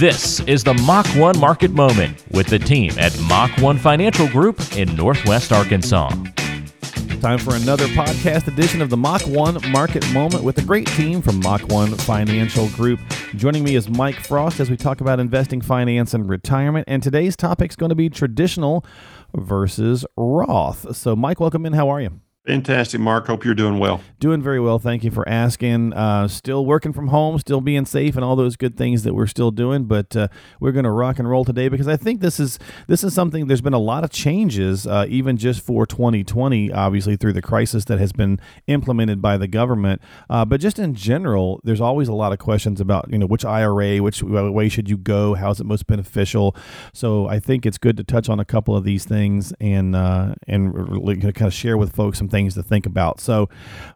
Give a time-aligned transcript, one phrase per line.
[0.00, 4.58] This is the Mach 1 Market Moment with the team at Mach 1 Financial Group
[4.74, 6.08] in Northwest Arkansas.
[7.20, 11.20] Time for another podcast edition of the Mach 1 Market Moment with a great team
[11.20, 12.98] from Mach 1 Financial Group.
[13.36, 16.86] Joining me is Mike Frost as we talk about investing, finance, and retirement.
[16.88, 18.86] And today's topic is going to be traditional
[19.34, 20.96] versus Roth.
[20.96, 21.74] So, Mike, welcome in.
[21.74, 22.22] How are you?
[22.50, 23.28] Fantastic, Mark.
[23.28, 24.00] Hope you're doing well.
[24.18, 24.80] Doing very well.
[24.80, 25.92] Thank you for asking.
[25.92, 29.28] Uh, still working from home, still being safe, and all those good things that we're
[29.28, 29.84] still doing.
[29.84, 30.26] But uh,
[30.58, 33.46] we're going to rock and roll today because I think this is this is something.
[33.46, 37.84] There's been a lot of changes, uh, even just for 2020, obviously through the crisis
[37.84, 40.02] that has been implemented by the government.
[40.28, 43.44] Uh, but just in general, there's always a lot of questions about you know which
[43.44, 46.56] IRA, which way should you go, how is it most beneficial.
[46.92, 50.34] So I think it's good to touch on a couple of these things and uh,
[50.48, 50.74] and
[51.22, 53.20] kind of share with folks some things to think about.
[53.20, 53.48] So,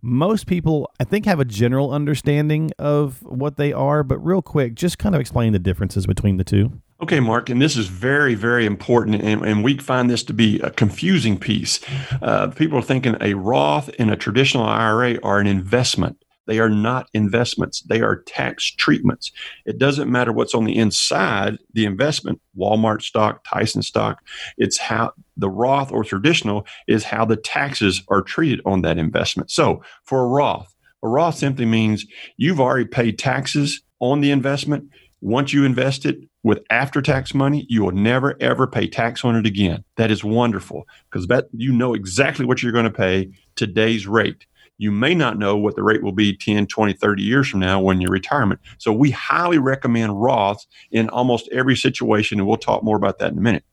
[0.00, 4.74] most people, I think, have a general understanding of what they are, but real quick,
[4.74, 6.72] just kind of explain the differences between the two.
[7.02, 10.60] Okay, Mark, and this is very, very important, and, and we find this to be
[10.60, 11.80] a confusing piece.
[12.22, 16.21] Uh, people are thinking a Roth and a traditional IRA are an investment.
[16.46, 17.82] They are not investments.
[17.82, 19.30] They are tax treatments.
[19.64, 24.18] It doesn't matter what's on the inside, the investment, Walmart stock, Tyson stock,
[24.58, 29.50] it's how the Roth or traditional is how the taxes are treated on that investment.
[29.50, 34.88] So for a Roth, a Roth simply means you've already paid taxes on the investment.
[35.20, 39.36] Once you invest it with after tax money, you will never ever pay tax on
[39.36, 39.84] it again.
[39.96, 44.46] That is wonderful because that you know exactly what you're going to pay today's rate
[44.78, 47.80] you may not know what the rate will be 10, 20, 30 years from now
[47.80, 48.60] when you're retirement.
[48.78, 53.32] So we highly recommend Roths in almost every situation, and we'll talk more about that
[53.32, 53.64] in a minute.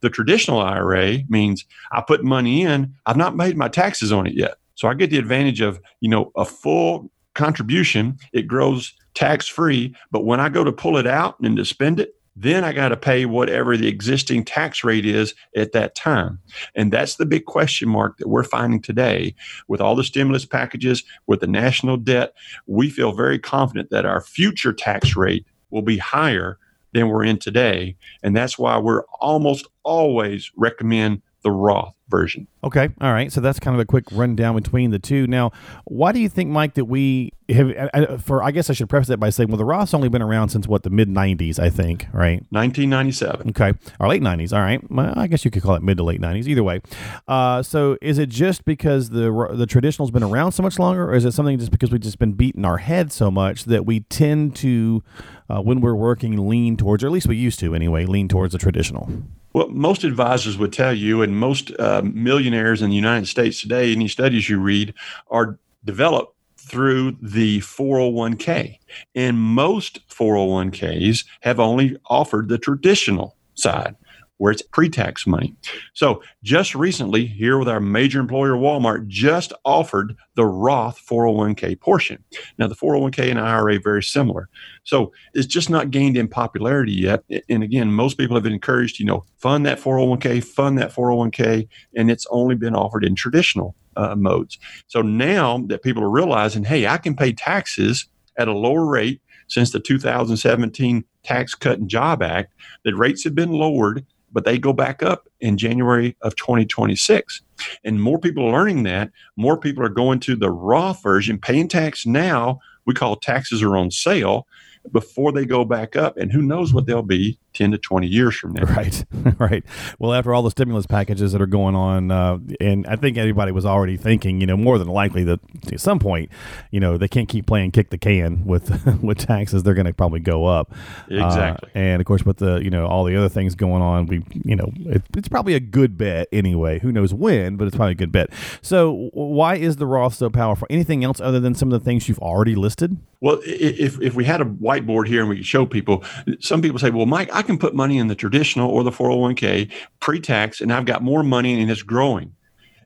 [0.00, 4.34] The traditional IRA means I put money in, I've not made my taxes on it
[4.34, 4.56] yet.
[4.74, 8.18] So I get the advantage of, you know, a full contribution.
[8.32, 12.00] It grows tax free, but when I go to pull it out and to spend
[12.00, 16.38] it, then I got to pay whatever the existing tax rate is at that time.
[16.74, 19.34] And that's the big question mark that we're finding today
[19.68, 22.34] with all the stimulus packages, with the national debt.
[22.66, 26.58] We feel very confident that our future tax rate will be higher
[26.92, 27.96] than we're in today.
[28.22, 32.46] And that's why we're almost always recommend the Roth version.
[32.64, 32.88] Okay.
[33.00, 33.32] All right.
[33.32, 35.26] So that's kind of a quick rundown between the two.
[35.26, 35.52] Now,
[35.84, 39.18] why do you think, Mike, that we have, for, I guess I should preface that
[39.18, 42.06] by saying, well, the Roth's only been around since what, the mid 90s, I think,
[42.12, 42.44] right?
[42.50, 43.50] 1997.
[43.50, 43.72] Okay.
[43.98, 44.52] Or late 90s.
[44.52, 44.80] All right.
[44.90, 46.46] Well, I guess you could call it mid to late 90s.
[46.46, 46.80] Either way.
[47.28, 51.14] Uh, so is it just because the, the traditional's been around so much longer, or
[51.14, 54.00] is it something just because we've just been beating our head so much that we
[54.00, 55.02] tend to,
[55.48, 58.52] uh, when we're working, lean towards, or at least we used to anyway, lean towards
[58.52, 59.10] the traditional?
[59.52, 63.92] Well, most advisors would tell you, and most uh, millionaires in the United States today,
[63.92, 64.94] any studies you read,
[65.28, 68.78] are developed through the 401k.
[69.14, 73.96] And most 401ks have only offered the traditional side
[74.40, 75.54] where it's pre-tax money.
[75.92, 82.24] So just recently, here with our major employer Walmart, just offered the Roth 401k portion.
[82.56, 84.48] Now the 401k and IRA very similar.
[84.82, 87.22] So it's just not gained in popularity yet.
[87.50, 91.68] And again, most people have been encouraged, you know, fund that 401k, fund that 401k,
[91.94, 94.58] and it's only been offered in traditional uh, modes.
[94.86, 98.08] So now that people are realizing, hey, I can pay taxes
[98.38, 103.34] at a lower rate since the 2017 Tax Cut and Job Act, the rates have
[103.34, 107.42] been lowered but they go back up in January of 2026.
[107.84, 109.10] And more people are learning that.
[109.36, 112.60] More people are going to the Roth version, paying tax now.
[112.86, 114.46] We call taxes are on sale
[114.92, 116.16] before they go back up.
[116.16, 118.64] And who knows what they'll be 10 to 20 years from now.
[118.64, 119.04] Right,
[119.38, 119.62] right.
[119.98, 123.52] Well, after all the stimulus packages that are going on, uh, and I think everybody
[123.52, 125.40] was already thinking, you know, more than likely that
[125.70, 126.30] at some point,
[126.70, 128.70] you know, they can't keep playing kick the can with
[129.02, 129.62] with taxes.
[129.62, 130.72] They're going to probably go up.
[131.10, 131.68] Exactly.
[131.74, 134.24] Uh, and of course, with the, you know, all the other things going on, we,
[134.42, 136.78] you know, it, it's probably a good bet anyway.
[136.78, 138.30] Who knows when, but it's probably a good bet.
[138.62, 140.66] So, why is the Roth so powerful?
[140.70, 142.96] Anything else other than some of the things you've already listed?
[143.20, 146.04] Well, if, if we had a whiteboard here and we could show people,
[146.40, 149.70] some people say, well, Mike, I can put money in the traditional or the 401k
[150.00, 152.34] pre tax, and I've got more money and it's growing.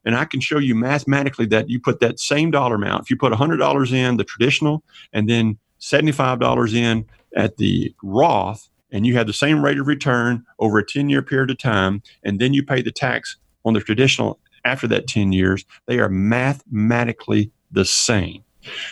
[0.05, 3.17] And I can show you mathematically that you put that same dollar amount, if you
[3.17, 4.83] put $100 in the traditional
[5.13, 7.07] and then $75 in
[7.37, 11.23] at the Roth, and you have the same rate of return over a 10 year
[11.23, 15.33] period of time, and then you pay the tax on the traditional after that 10
[15.33, 18.43] years, they are mathematically the same.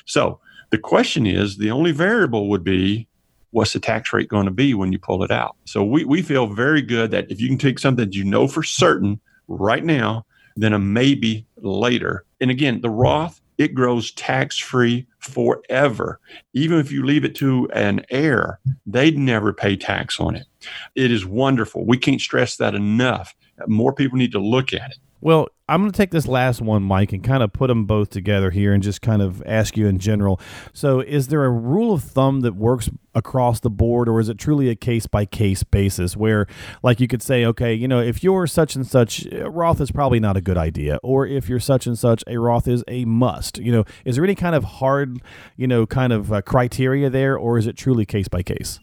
[0.04, 0.38] So,
[0.72, 3.06] the question is the only variable would be
[3.50, 5.54] what's the tax rate going to be when you pull it out?
[5.66, 8.48] So we, we feel very good that if you can take something that you know
[8.48, 10.24] for certain right now,
[10.56, 12.24] then a maybe later.
[12.40, 16.18] And again, the Roth it grows tax free forever.
[16.54, 20.46] Even if you leave it to an heir, they'd never pay tax on it.
[20.94, 21.84] It is wonderful.
[21.86, 23.36] We can't stress that enough.
[23.66, 24.96] More people need to look at it.
[25.20, 28.10] Well, I'm going to take this last one, Mike, and kind of put them both
[28.10, 30.38] together here and just kind of ask you in general.
[30.74, 34.36] So, is there a rule of thumb that works across the board, or is it
[34.36, 36.46] truly a case by case basis where,
[36.82, 40.20] like, you could say, okay, you know, if you're such and such, Roth is probably
[40.20, 43.56] not a good idea, or if you're such and such, a Roth is a must?
[43.56, 45.22] You know, is there any kind of hard,
[45.56, 48.78] you know, kind of uh, criteria there, or is it truly case by case?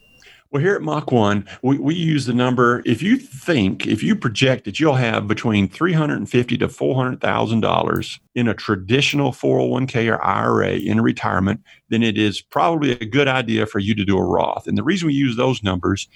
[0.52, 2.82] Well, here at Mach 1, we, we use the number.
[2.84, 8.56] If you think, if you project that you'll have between 350 to $400,000 in a
[8.56, 13.94] traditional 401k or IRA in retirement, then it is probably a good idea for you
[13.94, 14.66] to do a Roth.
[14.66, 16.08] And the reason we use those numbers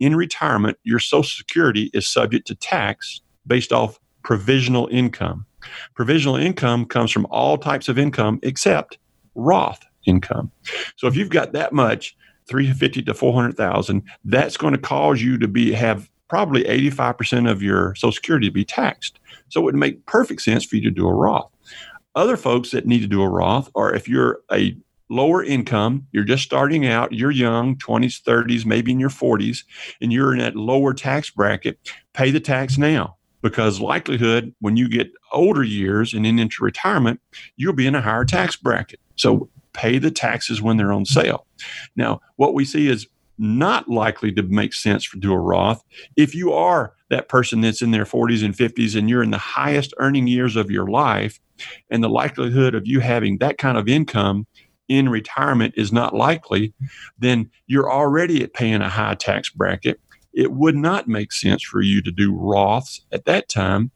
[0.00, 5.44] in retirement, your Social Security is subject to tax based off provisional income.
[5.94, 8.96] Provisional income comes from all types of income except
[9.34, 10.50] Roth income.
[10.96, 12.16] So if you've got that much,
[12.52, 17.94] 350 to 400,000, that's going to cause you to be have probably 85% of your
[17.94, 19.18] social security to be taxed.
[19.48, 21.50] So it would make perfect sense for you to do a Roth.
[22.14, 24.76] Other folks that need to do a Roth are if you're a
[25.08, 29.64] lower income, you're just starting out, you're young, 20s, 30s, maybe in your 40s,
[30.02, 31.78] and you're in that lower tax bracket,
[32.12, 37.20] pay the tax now because likelihood when you get older years and then into retirement,
[37.56, 39.00] you'll be in a higher tax bracket.
[39.16, 41.46] So pay the taxes when they're on sale.
[41.96, 43.06] Now, what we see is
[43.38, 45.82] not likely to make sense for do a Roth
[46.16, 49.38] if you are that person that's in their 40s and 50s and you're in the
[49.38, 51.40] highest earning years of your life
[51.90, 54.46] and the likelihood of you having that kind of income
[54.88, 56.72] in retirement is not likely
[57.18, 59.98] then you're already at paying a high tax bracket
[60.32, 63.90] it would not make sense for you to do Roths at that time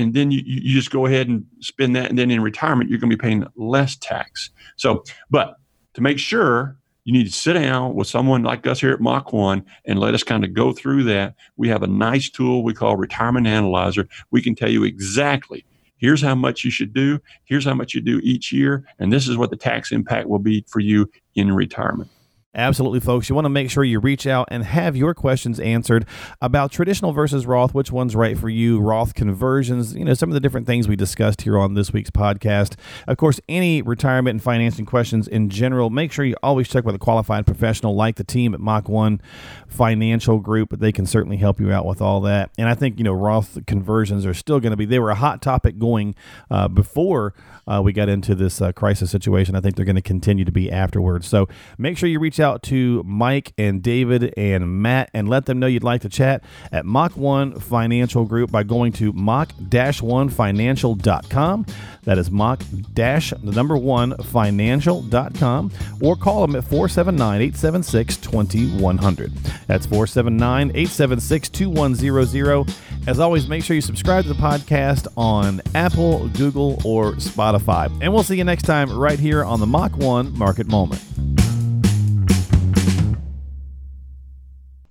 [0.00, 2.98] and then you, you just go ahead and spend that and then in retirement you're
[2.98, 5.56] going to be paying less tax so but
[5.94, 9.32] to make sure you need to sit down with someone like us here at Mach
[9.32, 11.34] 1 and let us kind of go through that.
[11.56, 14.06] We have a nice tool we call Retirement Analyzer.
[14.30, 15.64] We can tell you exactly
[16.00, 19.28] here's how much you should do, here's how much you do each year, and this
[19.28, 22.10] is what the tax impact will be for you in retirement.
[22.52, 23.28] Absolutely, folks.
[23.28, 26.04] You want to make sure you reach out and have your questions answered
[26.42, 30.34] about traditional versus Roth, which one's right for you, Roth conversions, you know, some of
[30.34, 32.74] the different things we discussed here on this week's podcast.
[33.06, 36.96] Of course, any retirement and financing questions in general, make sure you always check with
[36.96, 39.20] a qualified professional like the team at Mach 1
[39.68, 40.76] Financial Group.
[40.76, 42.50] They can certainly help you out with all that.
[42.58, 45.14] And I think, you know, Roth conversions are still going to be, they were a
[45.14, 46.16] hot topic going
[46.50, 47.32] uh, before
[47.68, 49.54] uh, we got into this uh, crisis situation.
[49.54, 51.28] I think they're going to continue to be afterwards.
[51.28, 51.48] So
[51.78, 55.82] make sure you out to Mike and David and Matt and let them know you'd
[55.84, 61.66] like to chat at Mach 1 Financial Group by going to mach-1financial.com.
[62.04, 62.62] That is mach
[62.94, 65.70] dash the number one financial.com
[66.00, 69.34] or call them at 479 876 2100.
[69.66, 72.74] That's 479 876 2100.
[73.06, 77.86] As always, make sure you subscribe to the podcast on Apple, Google, or Spotify.
[78.00, 81.02] And we'll see you next time right here on the Mach 1 Market Moment.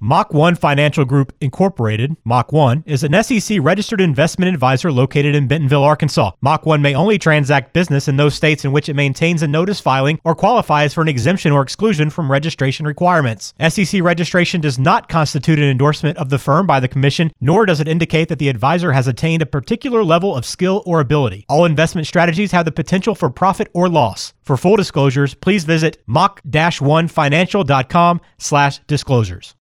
[0.09, 5.47] Mach 1 Financial Group Incorporated, Mach 1, is an SEC registered investment advisor located in
[5.47, 6.31] Bentonville, Arkansas.
[6.41, 9.79] Mach 1 may only transact business in those states in which it maintains a notice
[9.79, 13.53] filing or qualifies for an exemption or exclusion from registration requirements.
[13.69, 17.80] SEC registration does not constitute an endorsement of the firm by the Commission, nor does
[17.80, 21.45] it indicate that the advisor has attained a particular level of skill or ability.
[21.49, 24.33] All investment strategies have the potential for profit or loss.
[24.42, 29.54] For full disclosures, please visit mach-1financial.com slash disclosures.